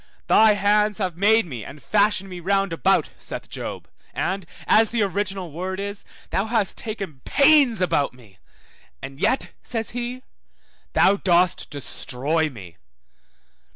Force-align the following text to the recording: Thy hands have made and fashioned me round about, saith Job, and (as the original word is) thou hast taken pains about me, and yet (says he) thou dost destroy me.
Thy 0.25 0.53
hands 0.55 0.97
have 0.97 1.15
made 1.15 1.45
and 1.53 1.79
fashioned 1.79 2.27
me 2.27 2.39
round 2.39 2.73
about, 2.73 3.11
saith 3.19 3.51
Job, 3.51 3.87
and 4.15 4.47
(as 4.65 4.89
the 4.89 5.03
original 5.03 5.51
word 5.51 5.79
is) 5.79 6.05
thou 6.31 6.45
hast 6.47 6.75
taken 6.75 7.21
pains 7.23 7.81
about 7.81 8.11
me, 8.11 8.39
and 8.99 9.19
yet 9.19 9.51
(says 9.61 9.91
he) 9.91 10.23
thou 10.93 11.17
dost 11.17 11.69
destroy 11.69 12.49
me. 12.49 12.77